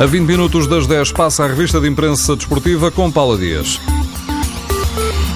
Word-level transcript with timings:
A 0.00 0.06
20 0.06 0.26
minutos 0.26 0.66
das 0.66 0.86
10 0.86 1.12
passa 1.12 1.44
a 1.44 1.46
revista 1.46 1.78
de 1.78 1.86
imprensa 1.86 2.34
desportiva 2.34 2.90
com 2.90 3.12
Paula 3.12 3.36
Dias. 3.36 3.78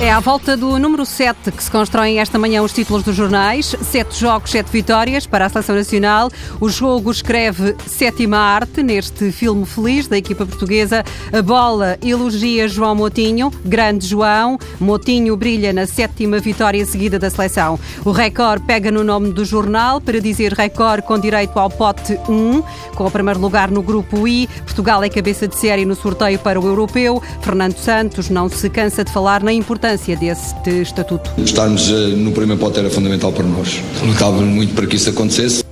É 0.00 0.10
à 0.10 0.18
volta 0.18 0.56
do 0.56 0.76
número 0.76 1.06
7 1.06 1.52
que 1.52 1.62
se 1.62 1.70
constroem 1.70 2.18
esta 2.18 2.36
manhã 2.36 2.62
os 2.62 2.72
títulos 2.72 3.04
dos 3.04 3.14
jornais. 3.14 3.76
Sete 3.80 4.18
jogos, 4.18 4.50
sete 4.50 4.68
vitórias 4.70 5.24
para 5.24 5.46
a 5.46 5.48
Seleção 5.48 5.76
Nacional. 5.76 6.30
O 6.60 6.68
jogo 6.68 7.12
escreve 7.12 7.76
sétima 7.86 8.36
arte 8.36 8.82
neste 8.82 9.30
filme 9.30 9.64
feliz 9.64 10.08
da 10.08 10.18
equipa 10.18 10.44
portuguesa. 10.44 11.04
A 11.32 11.40
bola 11.40 11.96
elogia 12.02 12.66
João 12.66 12.96
Motinho, 12.96 13.52
grande 13.64 14.04
João. 14.04 14.58
Motinho 14.80 15.36
brilha 15.36 15.72
na 15.72 15.86
sétima 15.86 16.40
vitória 16.40 16.84
seguida 16.84 17.16
da 17.16 17.30
seleção. 17.30 17.78
O 18.04 18.10
Record 18.10 18.64
pega 18.64 18.90
no 18.90 19.04
nome 19.04 19.32
do 19.32 19.44
jornal 19.44 20.00
para 20.00 20.20
dizer 20.20 20.54
Record 20.54 21.04
com 21.04 21.18
direito 21.20 21.56
ao 21.56 21.70
pote 21.70 22.18
1. 22.28 22.62
Com 22.96 23.06
o 23.06 23.10
primeiro 23.10 23.38
lugar 23.38 23.70
no 23.70 23.80
grupo 23.80 24.26
I, 24.26 24.48
Portugal 24.64 25.04
é 25.04 25.08
cabeça 25.08 25.46
de 25.46 25.56
série 25.56 25.84
no 25.84 25.94
sorteio 25.94 26.38
para 26.40 26.60
o 26.60 26.66
europeu. 26.66 27.22
Fernando 27.40 27.76
Santos 27.76 28.28
não 28.28 28.48
se 28.48 28.68
cansa 28.68 29.04
de 29.04 29.12
falar 29.12 29.42
na 29.42 29.52
importância 29.52 29.83
importância 29.84 30.16
estatuto? 30.80 31.30
Estarmos 31.36 31.90
eh, 31.90 32.16
no 32.16 32.32
primeiro 32.32 32.58
pote 32.58 32.78
era 32.78 32.88
fundamental 32.88 33.32
para 33.32 33.44
nós. 33.44 33.82
Lutávamos 34.02 34.48
muito 34.48 34.74
para 34.74 34.86
que 34.86 34.96
isso 34.96 35.10
acontecesse. 35.10 35.63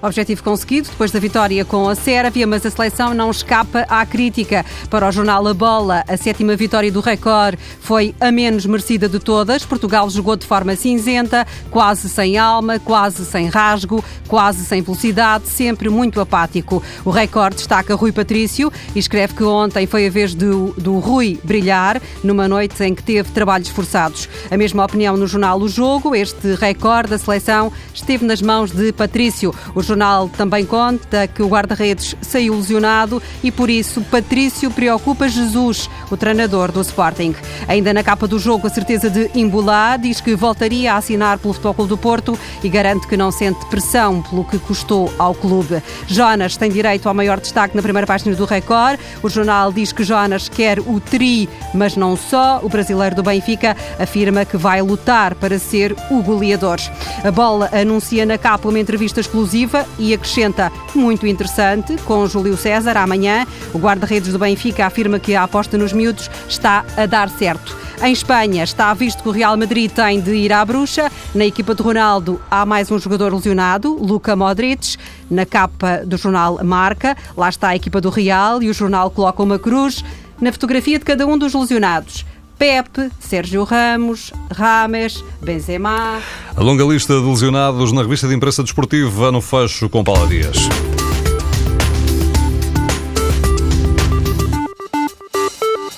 Objetivo 0.00 0.42
conseguido 0.42 0.88
depois 0.90 1.10
da 1.10 1.18
vitória 1.18 1.64
com 1.64 1.88
a 1.88 1.94
Sérvia, 1.94 2.46
mas 2.46 2.64
a 2.64 2.70
seleção 2.70 3.14
não 3.14 3.30
escapa 3.30 3.84
à 3.88 4.04
crítica. 4.06 4.64
Para 4.88 5.08
o 5.08 5.12
jornal 5.12 5.46
A 5.46 5.54
Bola, 5.54 6.04
a 6.08 6.16
sétima 6.16 6.54
vitória 6.54 6.90
do 6.90 7.00
Record 7.00 7.58
foi 7.80 8.14
a 8.20 8.30
menos 8.30 8.64
merecida 8.64 9.08
de 9.08 9.18
todas. 9.18 9.64
Portugal 9.64 10.08
jogou 10.10 10.36
de 10.36 10.46
forma 10.46 10.76
cinzenta, 10.76 11.46
quase 11.70 12.08
sem 12.08 12.38
alma, 12.38 12.78
quase 12.78 13.24
sem 13.24 13.48
rasgo, 13.48 14.04
quase 14.26 14.64
sem 14.64 14.82
velocidade, 14.82 15.48
sempre 15.48 15.88
muito 15.88 16.20
apático. 16.20 16.82
O 17.04 17.10
Record 17.10 17.54
destaca 17.56 17.94
Rui 17.94 18.12
Patrício 18.12 18.72
e 18.94 18.98
escreve 18.98 19.34
que 19.34 19.44
ontem 19.44 19.86
foi 19.86 20.06
a 20.06 20.10
vez 20.10 20.34
do, 20.34 20.74
do 20.78 20.98
Rui 20.98 21.38
brilhar, 21.42 22.00
numa 22.22 22.46
noite 22.46 22.82
em 22.84 22.94
que 22.94 23.02
teve 23.02 23.30
trabalhos 23.32 23.68
forçados. 23.68 24.28
A 24.50 24.56
mesma 24.56 24.84
opinião 24.84 25.16
no 25.16 25.26
jornal 25.26 25.60
O 25.60 25.68
Jogo, 25.68 26.14
este 26.14 26.54
recorde 26.54 27.10
da 27.10 27.18
seleção 27.18 27.72
esteve 27.92 28.24
nas 28.24 28.40
mãos 28.40 28.70
de 28.70 28.92
Patrício. 28.92 29.54
Jornal 29.88 30.28
também 30.28 30.66
conta 30.66 31.26
que 31.26 31.42
o 31.42 31.48
guarda-redes 31.48 32.14
saiu 32.20 32.54
lesionado 32.54 33.22
e, 33.42 33.50
por 33.50 33.70
isso, 33.70 34.02
Patrício 34.02 34.70
preocupa 34.70 35.28
Jesus, 35.28 35.88
o 36.10 36.16
treinador 36.16 36.70
do 36.70 36.80
Sporting. 36.80 37.34
Ainda 37.66 37.92
na 37.94 38.02
capa 38.02 38.26
do 38.26 38.38
jogo, 38.38 38.66
a 38.66 38.70
certeza 38.70 39.08
de 39.08 39.30
Imbulá 39.34 39.96
diz 39.96 40.20
que 40.20 40.34
voltaria 40.36 40.92
a 40.92 40.96
assinar 40.96 41.38
pelo 41.38 41.54
Futebol 41.54 41.74
Clube 41.74 41.88
do 41.88 41.96
Porto 41.96 42.38
e 42.62 42.68
garante 42.68 43.06
que 43.06 43.16
não 43.16 43.30
sente 43.30 43.64
pressão 43.66 44.22
pelo 44.22 44.44
que 44.44 44.58
custou 44.58 45.12
ao 45.18 45.34
clube. 45.34 45.82
Jonas 46.06 46.56
tem 46.56 46.70
direito 46.70 47.08
ao 47.08 47.14
maior 47.14 47.40
destaque 47.40 47.74
na 47.74 47.82
primeira 47.82 48.06
página 48.06 48.34
do 48.36 48.44
Record. 48.44 49.00
O 49.22 49.28
jornal 49.28 49.72
diz 49.72 49.92
que 49.92 50.04
Jonas 50.04 50.48
quer 50.48 50.80
o 50.80 51.00
tri, 51.00 51.48
mas 51.72 51.96
não 51.96 52.16
só. 52.16 52.60
O 52.62 52.68
brasileiro 52.68 53.16
do 53.16 53.22
Benfica 53.22 53.76
afirma 53.98 54.44
que 54.44 54.56
vai 54.56 54.82
lutar 54.82 55.34
para 55.34 55.58
ser 55.58 55.96
o 56.10 56.22
goleador. 56.22 56.78
A 57.24 57.30
bola 57.30 57.70
anuncia 57.72 58.26
na 58.26 58.36
capa 58.36 58.68
uma 58.68 58.78
entrevista 58.78 59.20
exclusiva 59.20 59.77
e 59.98 60.14
acrescenta 60.14 60.72
muito 60.94 61.26
interessante 61.26 61.96
com 62.04 62.26
Júlio 62.26 62.56
César 62.56 62.96
amanhã. 62.96 63.46
O 63.72 63.78
guarda-redes 63.78 64.32
do 64.32 64.38
Benfica 64.38 64.86
afirma 64.86 65.18
que 65.18 65.34
a 65.34 65.42
aposta 65.42 65.76
nos 65.76 65.92
miúdos 65.92 66.30
está 66.48 66.84
a 66.96 67.06
dar 67.06 67.28
certo. 67.28 67.76
Em 68.00 68.12
Espanha 68.12 68.62
está 68.62 68.94
visto 68.94 69.22
que 69.22 69.28
o 69.28 69.32
Real 69.32 69.56
Madrid 69.56 69.90
tem 69.90 70.20
de 70.20 70.32
ir 70.32 70.52
à 70.52 70.64
bruxa. 70.64 71.10
Na 71.34 71.44
equipa 71.44 71.74
de 71.74 71.82
Ronaldo 71.82 72.40
há 72.48 72.64
mais 72.64 72.90
um 72.90 72.98
jogador 72.98 73.34
lesionado, 73.34 73.92
Luca 73.94 74.36
Modric. 74.36 74.96
Na 75.28 75.44
capa 75.44 76.02
do 76.06 76.16
jornal 76.16 76.60
Marca, 76.62 77.16
lá 77.36 77.48
está 77.48 77.68
a 77.68 77.76
equipa 77.76 78.00
do 78.00 78.08
Real 78.08 78.62
e 78.62 78.70
o 78.70 78.74
jornal 78.74 79.10
coloca 79.10 79.42
uma 79.42 79.58
cruz 79.58 80.04
na 80.40 80.52
fotografia 80.52 80.98
de 80.98 81.04
cada 81.04 81.26
um 81.26 81.36
dos 81.36 81.52
lesionados. 81.54 82.24
Pepe, 82.58 83.10
Sérgio 83.20 83.62
Ramos, 83.64 84.32
Rames, 84.50 85.24
Benzema. 85.40 86.20
A 86.56 86.60
longa 86.60 86.84
lista 86.84 87.14
de 87.14 87.24
lesionados 87.24 87.92
na 87.92 88.02
revista 88.02 88.26
de 88.26 88.34
imprensa 88.34 88.62
desportiva 88.62 89.30
no 89.30 89.40
fecho 89.40 89.88
com 89.88 90.02
Paula 90.02 90.26
Dias. 90.26 90.56